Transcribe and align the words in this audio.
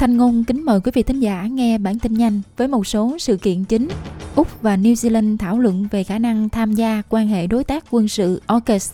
Thanh 0.00 0.16
Ngôn 0.16 0.44
kính 0.44 0.64
mời 0.64 0.80
quý 0.80 0.92
vị 0.94 1.02
thính 1.02 1.20
giả 1.20 1.46
nghe 1.50 1.78
bản 1.78 1.98
tin 1.98 2.14
nhanh 2.14 2.40
với 2.56 2.68
một 2.68 2.86
số 2.86 3.16
sự 3.18 3.36
kiện 3.36 3.64
chính. 3.64 3.88
Úc 4.36 4.62
và 4.62 4.76
New 4.76 4.94
Zealand 4.94 5.36
thảo 5.38 5.58
luận 5.58 5.86
về 5.90 6.04
khả 6.04 6.18
năng 6.18 6.48
tham 6.48 6.72
gia 6.72 7.02
quan 7.08 7.28
hệ 7.28 7.46
đối 7.46 7.64
tác 7.64 7.84
quân 7.90 8.08
sự 8.08 8.42
AUKUS. 8.46 8.92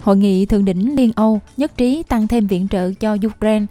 Hội 0.00 0.16
nghị 0.16 0.46
thượng 0.46 0.64
đỉnh 0.64 0.96
Liên 0.96 1.12
Âu 1.16 1.40
nhất 1.56 1.76
trí 1.76 2.02
tăng 2.02 2.28
thêm 2.28 2.46
viện 2.46 2.68
trợ 2.70 2.92
cho 3.00 3.16
Ukraine 3.26 3.66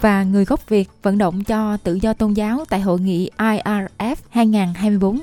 và 0.00 0.22
người 0.24 0.44
gốc 0.44 0.68
Việt 0.68 0.90
vận 1.02 1.18
động 1.18 1.44
cho 1.44 1.76
tự 1.76 1.94
do 1.94 2.12
tôn 2.12 2.32
giáo 2.32 2.64
tại 2.68 2.80
hội 2.80 3.00
nghị 3.00 3.30
IRF 3.38 4.16
2024. 4.30 5.20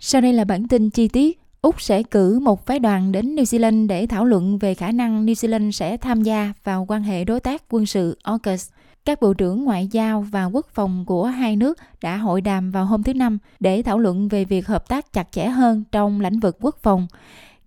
Sau 0.00 0.20
đây 0.20 0.32
là 0.32 0.44
bản 0.44 0.68
tin 0.68 0.90
chi 0.90 1.08
tiết. 1.08 1.47
Úc 1.62 1.80
sẽ 1.80 2.02
cử 2.02 2.38
một 2.38 2.66
phái 2.66 2.78
đoàn 2.78 3.12
đến 3.12 3.36
New 3.36 3.42
Zealand 3.42 3.86
để 3.86 4.06
thảo 4.06 4.24
luận 4.24 4.58
về 4.58 4.74
khả 4.74 4.92
năng 4.92 5.26
New 5.26 5.32
Zealand 5.32 5.70
sẽ 5.70 5.96
tham 5.96 6.22
gia 6.22 6.52
vào 6.64 6.86
quan 6.88 7.02
hệ 7.02 7.24
đối 7.24 7.40
tác 7.40 7.62
quân 7.68 7.86
sự 7.86 8.18
AUKUS. 8.22 8.70
Các 9.04 9.20
bộ 9.20 9.34
trưởng 9.34 9.64
ngoại 9.64 9.86
giao 9.86 10.22
và 10.30 10.44
quốc 10.44 10.66
phòng 10.72 11.04
của 11.06 11.24
hai 11.24 11.56
nước 11.56 11.78
đã 12.02 12.16
hội 12.16 12.40
đàm 12.40 12.70
vào 12.70 12.84
hôm 12.84 13.02
thứ 13.02 13.14
Năm 13.14 13.38
để 13.60 13.82
thảo 13.82 13.98
luận 13.98 14.28
về 14.28 14.44
việc 14.44 14.66
hợp 14.66 14.88
tác 14.88 15.12
chặt 15.12 15.32
chẽ 15.32 15.46
hơn 15.46 15.84
trong 15.92 16.20
lĩnh 16.20 16.40
vực 16.40 16.56
quốc 16.60 16.76
phòng. 16.82 17.06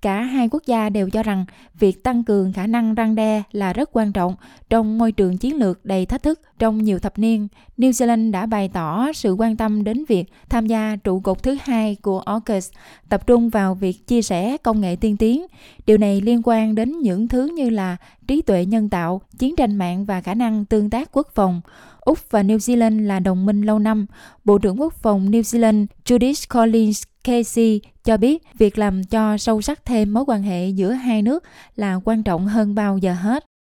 Cả 0.02 0.22
hai 0.22 0.50
quốc 0.52 0.64
gia 0.66 0.90
đều 0.90 1.10
cho 1.10 1.24
rằng 1.24 1.46
việc 1.80 2.04
tăng 2.04 2.24
cường 2.24 2.54
khả 2.54 2.68
năng 2.68 2.96
răng 2.96 3.16
đe 3.16 3.44
là 3.52 3.74
rất 3.74 3.90
quan 3.94 4.12
trọng 4.12 4.36
trong 4.70 4.98
môi 4.98 5.12
trường 5.12 5.38
chiến 5.38 5.56
lược 5.56 5.86
đầy 5.86 6.06
thách 6.06 6.24
thức 6.24 6.42
trong 6.60 6.84
nhiều 6.84 7.00
thập 7.00 7.20
niên. 7.20 7.48
New 7.78 7.92
Zealand 7.92 8.32
đã 8.32 8.46
bày 8.46 8.70
tỏ 8.70 9.12
sự 9.14 9.34
quan 9.34 9.58
tâm 9.58 9.84
đến 9.84 10.06
việc 10.06 10.26
tham 10.50 10.68
gia 10.68 10.96
trụ 11.04 11.20
cột 11.20 11.44
thứ 11.44 11.58
hai 11.62 11.96
của 11.96 12.20
AUKUS, 12.20 12.72
tập 13.10 13.28
trung 13.28 13.50
vào 13.50 13.76
việc 13.76 14.08
chia 14.08 14.22
sẻ 14.22 14.58
công 14.58 14.82
nghệ 14.82 14.96
tiên 14.96 15.18
tiến. 15.18 15.46
Điều 15.86 15.98
này 15.98 16.22
liên 16.22 16.42
quan 16.44 16.76
đến 16.76 17.00
những 17.00 17.28
thứ 17.28 17.52
như 17.56 17.70
là 17.70 17.98
trí 18.28 18.42
tuệ 18.42 18.66
nhân 18.66 18.90
tạo, 18.90 19.22
chiến 19.38 19.56
tranh 19.56 19.76
mạng 19.76 20.06
và 20.06 20.22
khả 20.22 20.34
năng 20.34 20.66
tương 20.66 20.90
tác 20.90 21.10
quốc 21.12 21.28
phòng. 21.36 21.62
Úc 22.00 22.32
và 22.32 22.44
New 22.44 22.58
Zealand 22.58 23.06
là 23.06 23.20
đồng 23.20 23.46
minh 23.46 23.62
lâu 23.62 23.80
năm. 23.80 24.06
Bộ 24.46 24.58
trưởng 24.58 24.82
Quốc 24.82 24.94
phòng 24.94 25.32
New 25.32 25.42
Zealand 25.42 25.86
Judith 26.06 26.60
Collins 26.60 27.04
Casey 27.24 27.82
cho 28.04 28.18
biết 28.18 28.44
việc 28.58 28.78
làm 28.78 29.04
cho 29.04 29.38
sâu 29.38 29.62
sắc 29.62 29.86
thêm 29.86 30.14
mối 30.14 30.24
quan 30.28 30.44
hệ 30.44 30.70
giữa 30.70 30.92
hai 30.92 31.22
nước 31.22 31.44
là 31.76 32.00
quan 32.04 32.24
trọng 32.24 32.48
hơn 32.48 32.76
bao 32.76 32.98
giờ 32.98 33.14
hết. 33.14 33.51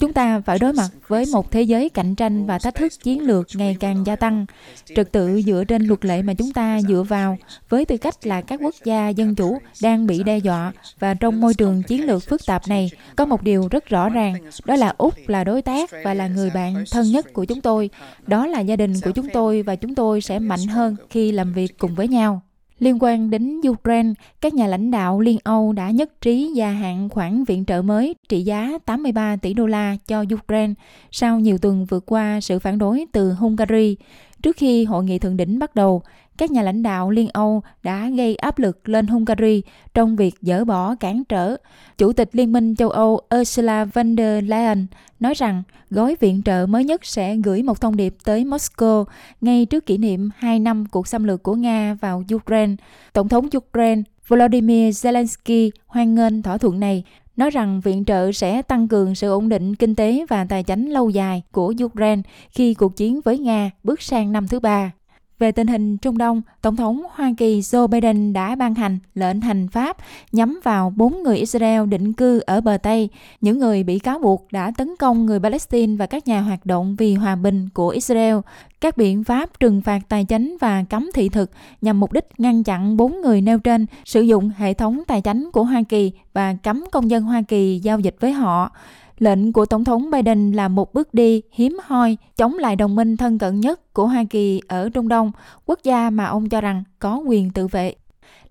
Chúng 0.00 0.12
ta 0.12 0.40
phải 0.40 0.58
đối 0.58 0.72
mặt 0.72 0.88
với 1.08 1.24
một 1.32 1.50
thế 1.50 1.62
giới 1.62 1.88
cạnh 1.88 2.14
tranh 2.14 2.46
và 2.46 2.58
thách 2.58 2.74
thức 2.74 2.92
chiến 3.02 3.26
lược 3.26 3.46
ngày 3.54 3.76
càng 3.80 4.06
gia 4.06 4.16
tăng. 4.16 4.46
Trật 4.96 5.12
tự 5.12 5.42
dựa 5.42 5.64
trên 5.68 5.86
luật 5.86 6.04
lệ 6.04 6.22
mà 6.22 6.34
chúng 6.34 6.52
ta 6.52 6.80
dựa 6.88 7.02
vào 7.02 7.38
với 7.68 7.84
tư 7.84 7.96
cách 7.96 8.26
là 8.26 8.40
các 8.40 8.60
quốc 8.62 8.74
gia 8.84 9.08
dân 9.08 9.34
chủ 9.34 9.58
đang 9.82 10.06
bị 10.06 10.22
đe 10.22 10.38
dọa. 10.38 10.72
Và 10.98 11.14
trong 11.14 11.40
môi 11.40 11.54
trường 11.54 11.82
chiến 11.82 12.06
lược 12.06 12.28
phức 12.28 12.46
tạp 12.46 12.68
này 12.68 12.90
có 13.16 13.26
một 13.26 13.42
điều 13.42 13.68
rất 13.70 13.86
rõ 13.86 14.08
ràng, 14.08 14.34
đó 14.64 14.76
là 14.76 14.94
Úc 14.98 15.14
là 15.28 15.44
đối 15.44 15.62
tác 15.62 15.90
và 16.04 16.14
là 16.14 16.26
người 16.28 16.50
bạn 16.50 16.84
thân 16.90 17.12
nhất 17.12 17.32
của 17.32 17.44
chúng 17.44 17.60
tôi. 17.60 17.90
Đó 18.26 18.46
là 18.46 18.60
gia 18.60 18.76
đình 18.76 18.92
của 19.04 19.10
chúng 19.10 19.28
tôi 19.32 19.62
và 19.62 19.76
chúng 19.76 19.94
tôi 19.94 20.20
sẽ 20.20 20.38
mạnh 20.38 20.66
hơn 20.66 20.96
khi 21.10 21.32
làm 21.32 21.52
việc 21.52 21.78
cùng 21.78 21.94
với 21.94 22.08
nhau. 22.08 22.42
Liên 22.78 22.98
quan 23.00 23.30
đến 23.30 23.60
Ukraine, 23.68 24.12
các 24.40 24.54
nhà 24.54 24.66
lãnh 24.66 24.90
đạo 24.90 25.20
Liên 25.20 25.38
Âu 25.44 25.72
đã 25.72 25.90
nhất 25.90 26.20
trí 26.20 26.52
gia 26.54 26.70
hạn 26.70 27.08
khoản 27.08 27.44
viện 27.44 27.64
trợ 27.64 27.82
mới 27.82 28.14
trị 28.28 28.42
giá 28.42 28.78
83 28.84 29.36
tỷ 29.36 29.54
đô 29.54 29.66
la 29.66 29.96
cho 30.06 30.24
Ukraine 30.34 30.74
sau 31.10 31.40
nhiều 31.40 31.58
tuần 31.58 31.84
vượt 31.84 32.06
qua 32.06 32.40
sự 32.40 32.58
phản 32.58 32.78
đối 32.78 33.06
từ 33.12 33.32
Hungary. 33.32 33.96
Trước 34.42 34.56
khi 34.56 34.84
hội 34.84 35.04
nghị 35.04 35.18
thượng 35.18 35.36
đỉnh 35.36 35.58
bắt 35.58 35.74
đầu, 35.74 36.02
các 36.38 36.50
nhà 36.50 36.62
lãnh 36.62 36.82
đạo 36.82 37.10
Liên 37.10 37.28
Âu 37.32 37.62
đã 37.82 38.08
gây 38.16 38.36
áp 38.36 38.58
lực 38.58 38.88
lên 38.88 39.06
Hungary 39.06 39.62
trong 39.94 40.16
việc 40.16 40.34
dỡ 40.40 40.64
bỏ 40.64 40.94
cản 40.94 41.24
trở. 41.24 41.56
Chủ 41.98 42.12
tịch 42.12 42.30
Liên 42.32 42.52
minh 42.52 42.76
châu 42.76 42.90
Âu 42.90 43.20
Ursula 43.40 43.84
von 43.84 44.16
der 44.16 44.44
Leyen 44.44 44.86
nói 45.20 45.34
rằng 45.34 45.62
gói 45.90 46.16
viện 46.20 46.42
trợ 46.44 46.66
mới 46.68 46.84
nhất 46.84 47.06
sẽ 47.06 47.36
gửi 47.36 47.62
một 47.62 47.80
thông 47.80 47.96
điệp 47.96 48.14
tới 48.24 48.44
Moscow 48.44 49.04
ngay 49.40 49.66
trước 49.66 49.86
kỷ 49.86 49.96
niệm 49.98 50.30
2 50.36 50.58
năm 50.58 50.86
cuộc 50.90 51.08
xâm 51.08 51.24
lược 51.24 51.42
của 51.42 51.54
Nga 51.54 51.96
vào 52.00 52.24
Ukraine. 52.34 52.74
Tổng 53.12 53.28
thống 53.28 53.48
Ukraine 53.56 54.02
Volodymyr 54.28 55.06
Zelensky 55.06 55.70
hoan 55.86 56.14
nghênh 56.14 56.42
thỏa 56.42 56.58
thuận 56.58 56.80
này, 56.80 57.04
nói 57.36 57.50
rằng 57.50 57.80
viện 57.80 58.04
trợ 58.04 58.32
sẽ 58.32 58.62
tăng 58.62 58.88
cường 58.88 59.14
sự 59.14 59.30
ổn 59.30 59.48
định 59.48 59.74
kinh 59.74 59.94
tế 59.94 60.26
và 60.28 60.44
tài 60.44 60.62
chính 60.62 60.90
lâu 60.90 61.10
dài 61.10 61.42
của 61.52 61.74
Ukraine 61.84 62.22
khi 62.50 62.74
cuộc 62.74 62.96
chiến 62.96 63.20
với 63.24 63.38
Nga 63.38 63.70
bước 63.84 64.02
sang 64.02 64.32
năm 64.32 64.48
thứ 64.48 64.60
ba. 64.60 64.92
Về 65.38 65.52
tình 65.52 65.66
hình 65.66 65.96
Trung 65.96 66.18
Đông, 66.18 66.42
Tổng 66.62 66.76
thống 66.76 67.02
Hoa 67.10 67.30
Kỳ 67.38 67.60
Joe 67.60 67.86
Biden 67.86 68.32
đã 68.32 68.54
ban 68.54 68.74
hành 68.74 68.98
lệnh 69.14 69.40
hành 69.40 69.68
pháp 69.68 69.96
nhắm 70.32 70.60
vào 70.64 70.92
bốn 70.96 71.22
người 71.22 71.36
Israel 71.36 71.86
định 71.86 72.12
cư 72.12 72.40
ở 72.46 72.60
bờ 72.60 72.76
Tây, 72.76 73.08
những 73.40 73.58
người 73.58 73.82
bị 73.82 73.98
cáo 73.98 74.18
buộc 74.18 74.46
đã 74.52 74.72
tấn 74.76 74.96
công 74.98 75.26
người 75.26 75.40
Palestine 75.40 75.96
và 75.96 76.06
các 76.06 76.28
nhà 76.28 76.40
hoạt 76.40 76.66
động 76.66 76.96
vì 76.98 77.14
hòa 77.14 77.36
bình 77.36 77.68
của 77.74 77.88
Israel. 77.88 78.36
Các 78.80 78.96
biện 78.96 79.24
pháp 79.24 79.60
trừng 79.60 79.80
phạt 79.80 80.00
tài 80.08 80.24
chính 80.24 80.56
và 80.60 80.84
cấm 80.90 81.10
thị 81.14 81.28
thực 81.28 81.50
nhằm 81.80 82.00
mục 82.00 82.12
đích 82.12 82.24
ngăn 82.38 82.64
chặn 82.64 82.96
bốn 82.96 83.20
người 83.20 83.40
nêu 83.40 83.58
trên 83.58 83.86
sử 84.04 84.20
dụng 84.20 84.50
hệ 84.56 84.74
thống 84.74 85.02
tài 85.06 85.20
chính 85.20 85.50
của 85.52 85.64
Hoa 85.64 85.82
Kỳ 85.88 86.12
và 86.32 86.54
cấm 86.62 86.84
công 86.92 87.10
dân 87.10 87.24
Hoa 87.24 87.42
Kỳ 87.48 87.80
giao 87.82 88.00
dịch 88.00 88.16
với 88.20 88.32
họ. 88.32 88.70
Lệnh 89.18 89.52
của 89.52 89.66
Tổng 89.66 89.84
thống 89.84 90.10
Biden 90.10 90.52
là 90.52 90.68
một 90.68 90.94
bước 90.94 91.14
đi 91.14 91.42
hiếm 91.52 91.78
hoi 91.84 92.16
chống 92.36 92.58
lại 92.58 92.76
đồng 92.76 92.94
minh 92.94 93.16
thân 93.16 93.38
cận 93.38 93.60
nhất 93.60 93.94
của 93.94 94.06
Hoa 94.06 94.24
Kỳ 94.30 94.60
ở 94.68 94.88
Trung 94.88 95.08
Đông, 95.08 95.32
quốc 95.66 95.78
gia 95.84 96.10
mà 96.10 96.24
ông 96.24 96.48
cho 96.48 96.60
rằng 96.60 96.84
có 96.98 97.16
quyền 97.16 97.50
tự 97.50 97.66
vệ 97.66 97.94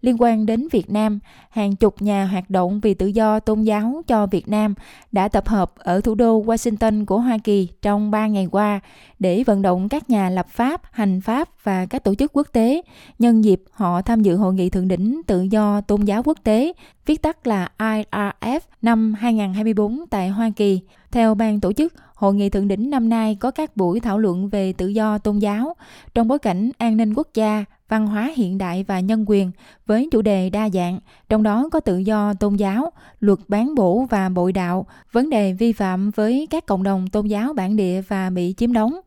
liên 0.01 0.15
quan 0.19 0.45
đến 0.45 0.67
Việt 0.71 0.89
Nam, 0.89 1.19
hàng 1.49 1.75
chục 1.75 2.01
nhà 2.01 2.25
hoạt 2.25 2.49
động 2.49 2.79
vì 2.79 2.93
tự 2.93 3.07
do 3.07 3.39
tôn 3.39 3.61
giáo 3.61 4.01
cho 4.07 4.27
Việt 4.27 4.47
Nam 4.47 4.73
đã 5.11 5.27
tập 5.27 5.47
hợp 5.47 5.71
ở 5.75 6.01
thủ 6.01 6.15
đô 6.15 6.43
Washington 6.43 7.05
của 7.05 7.19
Hoa 7.19 7.37
Kỳ 7.43 7.67
trong 7.81 8.11
3 8.11 8.27
ngày 8.27 8.47
qua 8.51 8.79
để 9.19 9.43
vận 9.43 9.61
động 9.61 9.89
các 9.89 10.09
nhà 10.09 10.29
lập 10.29 10.47
pháp, 10.49 10.81
hành 10.91 11.21
pháp 11.21 11.49
và 11.63 11.85
các 11.85 12.03
tổ 12.03 12.15
chức 12.15 12.31
quốc 12.33 12.47
tế 12.53 12.81
nhân 13.19 13.43
dịp 13.43 13.63
họ 13.71 14.01
tham 14.01 14.21
dự 14.21 14.35
hội 14.35 14.53
nghị 14.53 14.69
thượng 14.69 14.87
đỉnh 14.87 15.21
tự 15.27 15.41
do 15.41 15.81
tôn 15.81 16.01
giáo 16.01 16.23
quốc 16.23 16.37
tế, 16.43 16.73
viết 17.05 17.21
tắt 17.21 17.47
là 17.47 17.69
IRF 17.77 18.59
năm 18.81 19.13
2024 19.13 20.05
tại 20.09 20.29
Hoa 20.29 20.49
Kỳ. 20.55 20.81
Theo 21.11 21.35
ban 21.35 21.59
tổ 21.59 21.73
chức, 21.73 21.93
Hội 22.17 22.33
nghị 22.33 22.49
thượng 22.49 22.67
đỉnh 22.67 22.89
năm 22.89 23.09
nay 23.09 23.37
có 23.39 23.51
các 23.51 23.77
buổi 23.77 23.99
thảo 23.99 24.17
luận 24.17 24.49
về 24.49 24.73
tự 24.73 24.87
do 24.87 25.17
tôn 25.17 25.39
giáo 25.39 25.75
trong 26.15 26.27
bối 26.27 26.39
cảnh 26.39 26.71
an 26.77 26.97
ninh 26.97 27.13
quốc 27.13 27.27
gia, 27.33 27.65
văn 27.89 28.07
hóa 28.07 28.31
hiện 28.35 28.57
đại 28.57 28.83
và 28.87 28.99
nhân 28.99 29.25
quyền 29.27 29.51
với 29.85 30.07
chủ 30.11 30.21
đề 30.21 30.49
đa 30.49 30.69
dạng, 30.69 30.99
trong 31.29 31.43
đó 31.43 31.69
có 31.71 31.79
tự 31.79 31.97
do 31.97 32.33
tôn 32.33 32.55
giáo, 32.55 32.91
luật 33.19 33.39
bán 33.47 33.75
bổ 33.75 34.05
và 34.09 34.29
bội 34.29 34.53
đạo, 34.53 34.85
vấn 35.11 35.29
đề 35.29 35.53
vi 35.53 35.73
phạm 35.73 36.11
với 36.11 36.47
các 36.49 36.65
cộng 36.65 36.83
đồng 36.83 37.07
tôn 37.07 37.27
giáo 37.27 37.53
bản 37.53 37.75
địa 37.75 38.01
và 38.01 38.29
bị 38.29 38.53
chiếm 38.57 38.73
đóng. 38.73 38.99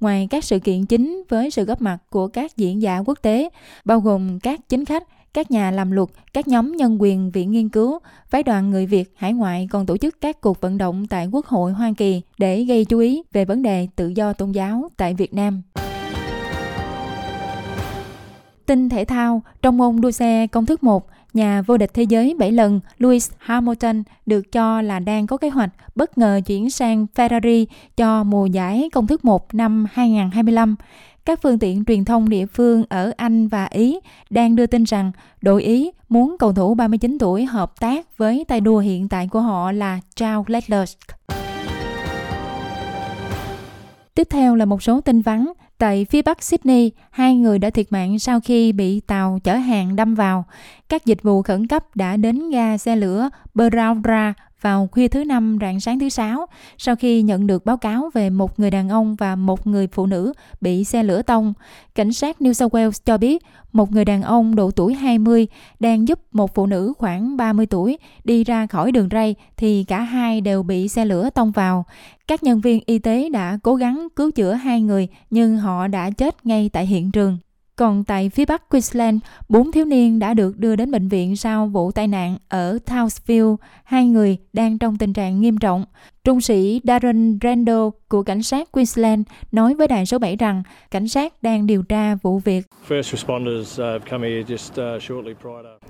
Ngoài 0.00 0.28
các 0.30 0.44
sự 0.44 0.58
kiện 0.58 0.86
chính 0.86 1.22
với 1.28 1.50
sự 1.50 1.64
góp 1.64 1.80
mặt 1.80 1.98
của 2.10 2.28
các 2.28 2.56
diễn 2.56 2.82
giả 2.82 2.98
quốc 2.98 3.18
tế, 3.22 3.48
bao 3.84 4.00
gồm 4.00 4.40
các 4.40 4.68
chính 4.68 4.84
khách, 4.84 5.02
các 5.34 5.50
nhà 5.50 5.70
làm 5.70 5.90
luật, 5.90 6.08
các 6.32 6.48
nhóm 6.48 6.76
nhân 6.76 7.02
quyền 7.02 7.30
viện 7.30 7.50
nghiên 7.50 7.68
cứu, 7.68 7.98
phái 8.30 8.42
đoàn 8.42 8.70
người 8.70 8.86
Việt 8.86 9.12
hải 9.16 9.32
ngoại 9.32 9.68
còn 9.70 9.86
tổ 9.86 9.96
chức 9.96 10.20
các 10.20 10.40
cuộc 10.40 10.60
vận 10.60 10.78
động 10.78 11.06
tại 11.06 11.26
Quốc 11.26 11.46
hội 11.46 11.72
Hoa 11.72 11.92
Kỳ 11.96 12.22
để 12.38 12.64
gây 12.64 12.84
chú 12.84 12.98
ý 12.98 13.22
về 13.32 13.44
vấn 13.44 13.62
đề 13.62 13.88
tự 13.96 14.08
do 14.08 14.32
tôn 14.32 14.52
giáo 14.52 14.88
tại 14.96 15.14
Việt 15.14 15.34
Nam. 15.34 15.62
Tin 18.68 18.88
thể 18.88 19.04
thao, 19.04 19.42
trong 19.62 19.76
môn 19.76 20.00
đua 20.00 20.10
xe 20.10 20.46
công 20.46 20.66
thức 20.66 20.82
1, 20.82 21.06
nhà 21.34 21.62
vô 21.62 21.76
địch 21.76 21.90
thế 21.94 22.02
giới 22.02 22.34
7 22.38 22.52
lần 22.52 22.80
Lewis 22.98 23.30
Hamilton 23.38 24.02
được 24.26 24.52
cho 24.52 24.82
là 24.82 24.98
đang 24.98 25.26
có 25.26 25.36
kế 25.36 25.48
hoạch 25.48 25.70
bất 25.94 26.18
ngờ 26.18 26.40
chuyển 26.46 26.70
sang 26.70 27.06
Ferrari 27.14 27.66
cho 27.96 28.24
mùa 28.24 28.46
giải 28.46 28.90
công 28.92 29.06
thức 29.06 29.24
1 29.24 29.54
năm 29.54 29.86
2025. 29.92 30.76
Các 31.24 31.42
phương 31.42 31.58
tiện 31.58 31.84
truyền 31.84 32.04
thông 32.04 32.28
địa 32.28 32.46
phương 32.46 32.84
ở 32.88 33.12
Anh 33.16 33.48
và 33.48 33.64
Ý 33.64 33.98
đang 34.30 34.56
đưa 34.56 34.66
tin 34.66 34.84
rằng 34.84 35.12
đội 35.42 35.62
Ý 35.62 35.90
muốn 36.08 36.36
cầu 36.38 36.52
thủ 36.52 36.74
39 36.74 37.16
tuổi 37.20 37.44
hợp 37.44 37.80
tác 37.80 38.18
với 38.18 38.44
tay 38.48 38.60
đua 38.60 38.78
hiện 38.78 39.08
tại 39.08 39.28
của 39.28 39.40
họ 39.40 39.72
là 39.72 40.00
Charles 40.14 40.48
Leclerc. 40.48 40.98
Tiếp 44.18 44.26
theo 44.30 44.54
là 44.54 44.64
một 44.64 44.82
số 44.82 45.00
tin 45.00 45.20
vắn. 45.20 45.46
Tại 45.78 46.06
phía 46.10 46.22
bắc 46.22 46.42
Sydney, 46.42 46.92
hai 47.10 47.34
người 47.34 47.58
đã 47.58 47.70
thiệt 47.70 47.86
mạng 47.90 48.18
sau 48.18 48.40
khi 48.40 48.72
bị 48.72 49.00
tàu 49.00 49.38
chở 49.44 49.54
hàng 49.54 49.96
đâm 49.96 50.14
vào. 50.14 50.44
Các 50.88 51.06
dịch 51.06 51.22
vụ 51.22 51.42
khẩn 51.42 51.66
cấp 51.66 51.96
đã 51.96 52.16
đến 52.16 52.50
ga 52.50 52.78
xe 52.78 52.96
lửa 52.96 53.28
Berowra 53.54 54.32
vào 54.60 54.88
khuya 54.92 55.08
thứ 55.08 55.24
năm 55.24 55.58
rạng 55.60 55.80
sáng 55.80 55.98
thứ 55.98 56.08
sáu, 56.08 56.46
sau 56.78 56.96
khi 56.96 57.22
nhận 57.22 57.46
được 57.46 57.64
báo 57.64 57.76
cáo 57.76 58.10
về 58.14 58.30
một 58.30 58.60
người 58.60 58.70
đàn 58.70 58.88
ông 58.88 59.16
và 59.16 59.36
một 59.36 59.66
người 59.66 59.86
phụ 59.86 60.06
nữ 60.06 60.32
bị 60.60 60.84
xe 60.84 61.02
lửa 61.02 61.22
tông. 61.22 61.54
Cảnh 61.94 62.12
sát 62.12 62.36
New 62.40 62.52
South 62.52 62.74
Wales 62.74 63.00
cho 63.04 63.18
biết 63.18 63.42
một 63.72 63.92
người 63.92 64.04
đàn 64.04 64.22
ông 64.22 64.54
độ 64.54 64.70
tuổi 64.70 64.94
20 64.94 65.46
đang 65.80 66.08
giúp 66.08 66.20
một 66.32 66.54
phụ 66.54 66.66
nữ 66.66 66.92
khoảng 66.98 67.36
30 67.36 67.66
tuổi 67.66 67.98
đi 68.24 68.44
ra 68.44 68.66
khỏi 68.66 68.92
đường 68.92 69.08
ray 69.10 69.34
thì 69.56 69.84
cả 69.84 70.00
hai 70.00 70.40
đều 70.40 70.62
bị 70.62 70.88
xe 70.88 71.04
lửa 71.04 71.30
tông 71.30 71.50
vào. 71.50 71.84
Các 72.28 72.42
nhân 72.42 72.60
viên 72.60 72.80
y 72.86 72.98
tế 72.98 73.28
đã 73.28 73.58
cố 73.62 73.74
gắng 73.74 74.08
cứu 74.16 74.30
chữa 74.30 74.52
hai 74.52 74.80
người 74.80 75.08
nhưng 75.30 75.56
họ 75.56 75.86
đã 75.86 76.10
chết 76.10 76.46
ngay 76.46 76.70
tại 76.72 76.86
hiện 76.86 77.12
trường. 77.12 77.38
Còn 77.78 78.04
tại 78.04 78.28
phía 78.30 78.44
bắc 78.44 78.68
Queensland, 78.68 79.18
bốn 79.48 79.72
thiếu 79.72 79.84
niên 79.84 80.18
đã 80.18 80.34
được 80.34 80.58
đưa 80.58 80.76
đến 80.76 80.90
bệnh 80.90 81.08
viện 81.08 81.36
sau 81.36 81.66
vụ 81.66 81.90
tai 81.90 82.08
nạn 82.08 82.36
ở 82.48 82.78
Townsville. 82.86 83.56
Hai 83.84 84.06
người 84.06 84.36
đang 84.52 84.78
trong 84.78 84.98
tình 84.98 85.12
trạng 85.12 85.40
nghiêm 85.40 85.58
trọng. 85.58 85.84
Trung 86.24 86.40
sĩ 86.40 86.80
Darren 86.84 87.38
Randall 87.42 87.88
của 88.08 88.22
cảnh 88.22 88.42
sát 88.42 88.72
Queensland 88.72 89.22
nói 89.52 89.74
với 89.74 89.88
đài 89.88 90.06
số 90.06 90.18
7 90.18 90.36
rằng 90.36 90.62
cảnh 90.90 91.08
sát 91.08 91.42
đang 91.42 91.66
điều 91.66 91.82
tra 91.82 92.14
vụ 92.14 92.38
việc. 92.38 92.66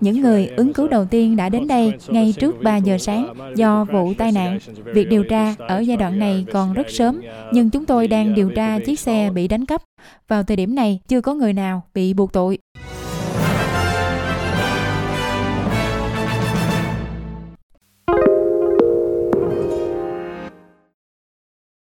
Những 0.00 0.20
người 0.20 0.46
ứng 0.46 0.72
cứu 0.72 0.88
đầu 0.88 1.04
tiên 1.04 1.36
đã 1.36 1.48
đến 1.48 1.68
đây 1.68 1.92
ngay 2.08 2.34
trước 2.38 2.62
3 2.62 2.76
giờ 2.76 2.98
sáng 2.98 3.34
do 3.56 3.84
vụ 3.84 4.14
tai 4.18 4.32
nạn. 4.32 4.58
Việc 4.84 5.08
điều 5.08 5.24
tra 5.24 5.54
ở 5.58 5.78
giai 5.78 5.96
đoạn 5.96 6.18
này 6.18 6.44
còn 6.52 6.72
rất 6.72 6.90
sớm, 6.90 7.20
nhưng 7.52 7.70
chúng 7.70 7.84
tôi 7.84 8.08
đang 8.08 8.34
điều 8.34 8.50
tra 8.50 8.78
chiếc 8.78 9.00
xe 9.00 9.30
bị 9.34 9.48
đánh 9.48 9.66
cắp. 9.66 9.87
Vào 10.28 10.42
thời 10.42 10.56
điểm 10.56 10.74
này, 10.74 11.00
chưa 11.08 11.20
có 11.20 11.34
người 11.34 11.52
nào 11.52 11.82
bị 11.94 12.14
buộc 12.14 12.32
tội. 12.32 12.58